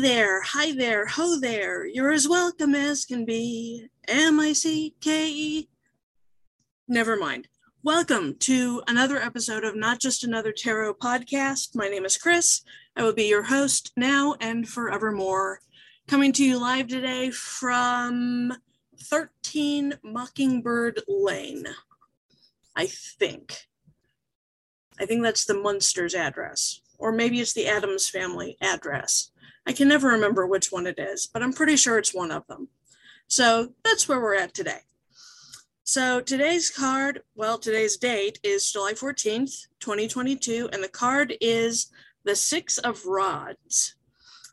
[0.00, 1.84] There, hi there, ho there.
[1.84, 3.88] You're as welcome as can be.
[4.08, 5.68] M I C K E.
[6.88, 7.48] Never mind.
[7.82, 11.76] Welcome to another episode of Not Just Another Tarot podcast.
[11.76, 12.62] My name is Chris.
[12.96, 15.60] I will be your host now and forevermore.
[16.08, 18.54] Coming to you live today from
[19.02, 21.66] 13 Mockingbird Lane.
[22.74, 23.66] I think.
[24.98, 29.29] I think that's the Munsters address, or maybe it's the Addams family address.
[29.66, 32.46] I can never remember which one it is, but I'm pretty sure it's one of
[32.46, 32.68] them.
[33.28, 34.80] So that's where we're at today.
[35.84, 41.90] So today's card, well, today's date is July 14th, 2022, and the card is
[42.24, 43.96] the Six of Rods.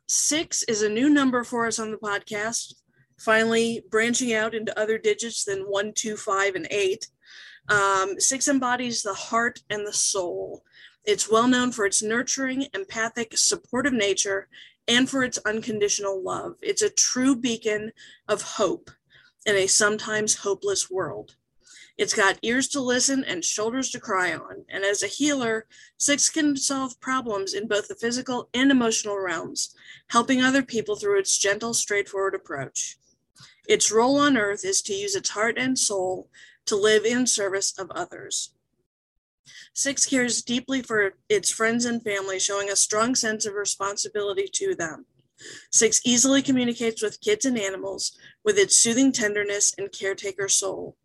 [0.08, 2.76] Six is a new number for us on the podcast,
[3.20, 7.08] finally branching out into other digits than one, two, five, and eight.
[7.70, 10.64] Um, six embodies the heart and the soul.
[11.04, 14.48] It's well known for its nurturing, empathic, supportive nature
[14.88, 16.56] and for its unconditional love.
[16.62, 17.92] It's a true beacon
[18.28, 18.92] of hope
[19.46, 21.36] in a sometimes hopeless world.
[21.98, 24.66] It's got ears to listen and shoulders to cry on.
[24.70, 25.66] And as a healer,
[25.98, 29.74] Six can solve problems in both the physical and emotional realms,
[30.10, 32.98] helping other people through its gentle, straightforward approach.
[33.68, 36.30] Its role on earth is to use its heart and soul
[36.68, 38.52] to live in service of others.
[39.74, 44.76] Six cares deeply for its friends and family, showing a strong sense of responsibility to
[44.76, 45.06] them.
[45.72, 50.98] Six easily communicates with kids and animals with its soothing tenderness and caretaker soul.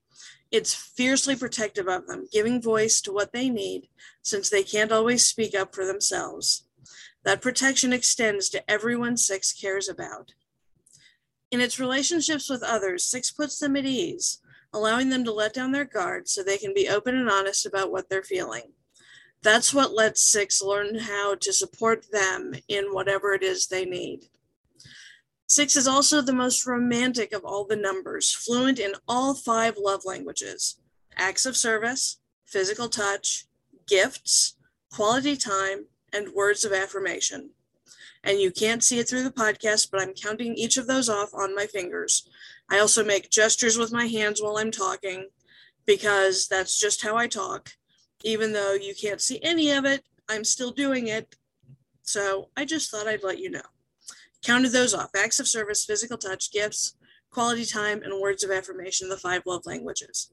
[0.50, 3.88] It's fiercely protective of them, giving voice to what they need
[4.22, 6.66] since they can't always speak up for themselves.
[7.24, 10.32] That protection extends to everyone Six cares about.
[11.50, 14.40] In its relationships with others, Six puts them at ease,
[14.72, 17.90] allowing them to let down their guard so they can be open and honest about
[17.92, 18.72] what they're feeling.
[19.42, 24.26] That's what lets six learn how to support them in whatever it is they need.
[25.48, 30.02] Six is also the most romantic of all the numbers, fluent in all five love
[30.04, 30.78] languages
[31.18, 33.44] acts of service, physical touch,
[33.86, 34.56] gifts,
[34.90, 37.50] quality time, and words of affirmation.
[38.24, 41.34] And you can't see it through the podcast, but I'm counting each of those off
[41.34, 42.28] on my fingers.
[42.72, 45.28] I also make gestures with my hands while I'm talking
[45.84, 47.72] because that's just how I talk.
[48.24, 51.36] Even though you can't see any of it, I'm still doing it.
[52.00, 53.60] So I just thought I'd let you know.
[54.42, 56.96] Counted those off acts of service, physical touch, gifts,
[57.30, 60.32] quality time, and words of affirmation, the five love languages.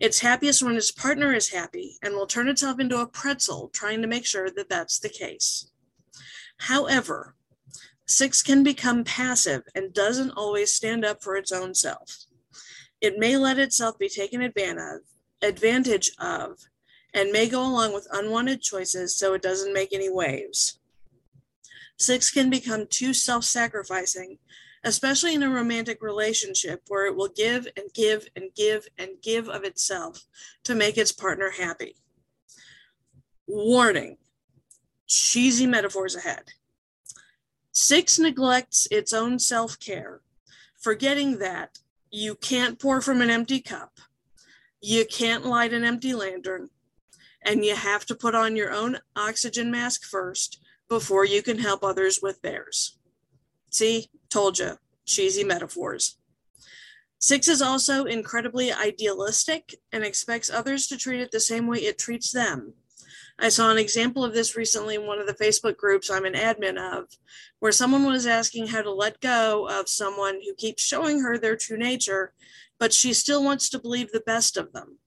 [0.00, 4.02] It's happiest when its partner is happy and will turn itself into a pretzel trying
[4.02, 5.70] to make sure that that's the case.
[6.58, 7.36] However,
[8.10, 12.24] Six can become passive and doesn't always stand up for its own self.
[13.00, 16.58] It may let itself be taken advantage of
[17.14, 20.80] and may go along with unwanted choices so it doesn't make any waves.
[22.00, 24.38] Six can become too self sacrificing,
[24.82, 29.48] especially in a romantic relationship where it will give and give and give and give
[29.48, 30.26] of itself
[30.64, 31.94] to make its partner happy.
[33.46, 34.16] Warning
[35.06, 36.54] cheesy metaphors ahead.
[37.72, 40.22] Six neglects its own self care,
[40.80, 41.78] forgetting that
[42.10, 44.00] you can't pour from an empty cup,
[44.80, 46.70] you can't light an empty lantern,
[47.42, 51.84] and you have to put on your own oxygen mask first before you can help
[51.84, 52.98] others with theirs.
[53.70, 56.16] See, told you, cheesy metaphors.
[57.18, 61.98] Six is also incredibly idealistic and expects others to treat it the same way it
[61.98, 62.74] treats them.
[63.42, 66.34] I saw an example of this recently in one of the Facebook groups I'm an
[66.34, 67.06] admin of,
[67.58, 71.56] where someone was asking how to let go of someone who keeps showing her their
[71.56, 72.34] true nature,
[72.78, 74.98] but she still wants to believe the best of them.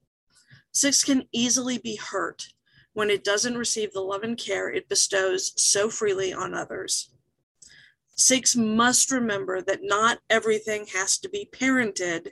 [0.71, 2.47] Six can easily be hurt
[2.93, 7.11] when it doesn't receive the love and care it bestows so freely on others.
[8.15, 12.29] Six must remember that not everything has to be parented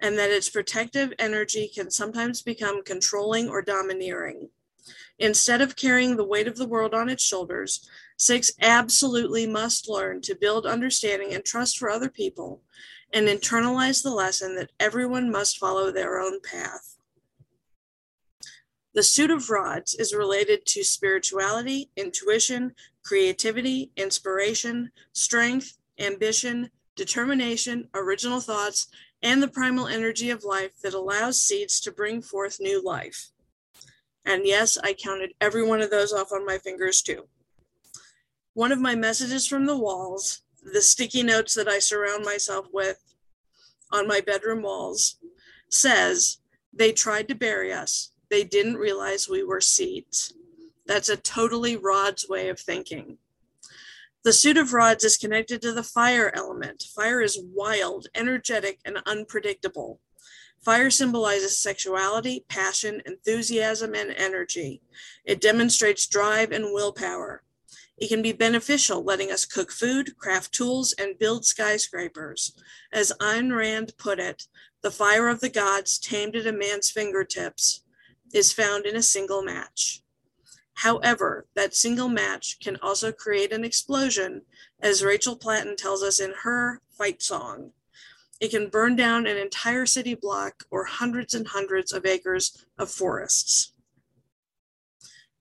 [0.00, 4.48] and that its protective energy can sometimes become controlling or domineering.
[5.18, 10.22] Instead of carrying the weight of the world on its shoulders, Six absolutely must learn
[10.22, 12.62] to build understanding and trust for other people
[13.12, 16.96] and internalize the lesson that everyone must follow their own path.
[18.94, 22.74] The suit of rods is related to spirituality, intuition,
[23.04, 28.88] creativity, inspiration, strength, ambition, determination, original thoughts,
[29.22, 33.30] and the primal energy of life that allows seeds to bring forth new life.
[34.26, 37.28] And yes, I counted every one of those off on my fingers too.
[38.54, 42.98] One of my messages from the walls, the sticky notes that I surround myself with
[43.92, 45.18] on my bedroom walls,
[45.70, 46.38] says,
[46.72, 48.10] They tried to bury us.
[48.28, 50.34] They didn't realize we were seeds.
[50.86, 53.18] That's a totally Rod's way of thinking.
[54.24, 56.82] The suit of rods is connected to the fire element.
[56.94, 60.00] Fire is wild, energetic, and unpredictable.
[60.66, 64.82] Fire symbolizes sexuality, passion, enthusiasm, and energy.
[65.24, 67.44] It demonstrates drive and willpower.
[67.96, 72.52] It can be beneficial, letting us cook food, craft tools, and build skyscrapers.
[72.92, 74.48] As Ayn Rand put it,
[74.82, 77.84] the fire of the gods, tamed at a man's fingertips,
[78.34, 80.02] is found in a single match.
[80.74, 84.42] However, that single match can also create an explosion,
[84.80, 87.70] as Rachel Platten tells us in her fight song.
[88.40, 92.90] It can burn down an entire city block or hundreds and hundreds of acres of
[92.90, 93.72] forests.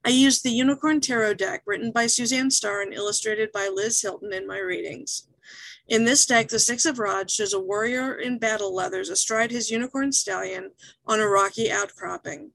[0.05, 4.31] I used the Unicorn Tarot deck written by Suzanne Starr and illustrated by Liz Hilton
[4.33, 5.27] in my readings.
[5.87, 9.69] In this deck, the Six of Rods shows a warrior in battle leathers astride his
[9.69, 10.71] unicorn stallion
[11.05, 12.51] on a rocky outcropping.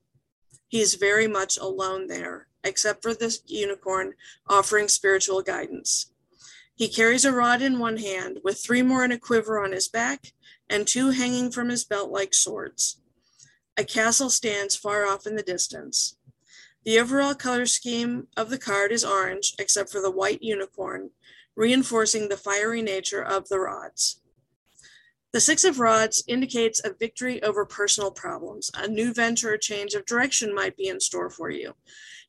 [0.69, 4.15] He is very much alone there except for this unicorn
[4.49, 6.13] offering spiritual guidance.
[6.81, 9.87] He carries a rod in one hand, with three more in a quiver on his
[9.87, 10.33] back,
[10.67, 13.03] and two hanging from his belt like swords.
[13.77, 16.17] A castle stands far off in the distance.
[16.87, 21.11] The overall color scheme of the card is orange, except for the white unicorn,
[21.55, 24.23] reinforcing the fiery nature of the rods.
[25.35, 28.71] The Six of Rods indicates a victory over personal problems.
[28.75, 31.75] A new venture or change of direction might be in store for you.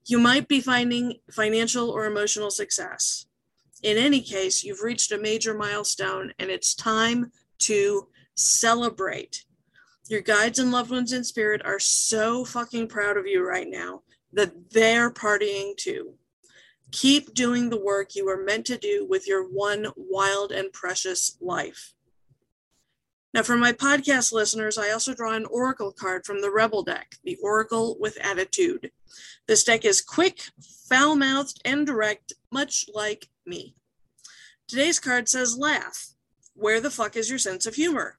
[0.05, 3.27] You might be finding financial or emotional success.
[3.83, 9.43] In any case, you've reached a major milestone and it's time to celebrate.
[10.07, 14.01] Your guides and loved ones in spirit are so fucking proud of you right now
[14.33, 16.13] that they're partying too.
[16.91, 21.37] Keep doing the work you are meant to do with your one wild and precious
[21.39, 21.93] life.
[23.33, 27.15] Now, for my podcast listeners, I also draw an oracle card from the Rebel deck,
[27.23, 28.91] the Oracle with Attitude.
[29.47, 30.41] This deck is quick,
[30.89, 33.75] foul mouthed, and direct, much like me.
[34.67, 36.13] Today's card says laugh.
[36.55, 38.17] Where the fuck is your sense of humor?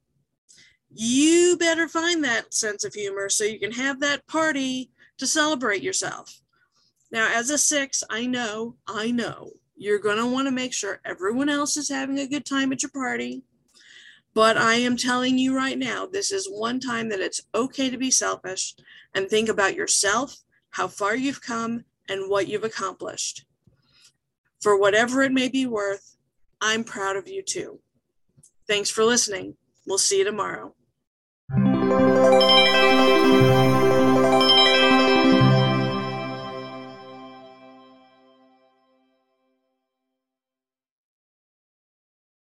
[0.95, 5.83] You better find that sense of humor so you can have that party to celebrate
[5.83, 6.41] yourself.
[7.11, 11.01] Now, as a six, I know, I know you're going to want to make sure
[11.05, 13.43] everyone else is having a good time at your party
[14.35, 17.99] but I am telling you right now, this is one time that it's okay to
[17.99, 18.75] be selfish
[19.15, 20.37] and think about yourself,
[20.71, 23.45] how far you've come, and what you've accomplished.
[24.63, 26.17] For whatever it may be worth,
[26.61, 27.81] I'm proud of you too.
[28.69, 29.57] Thanks for listening.
[29.87, 30.77] We'll see you tomorrow.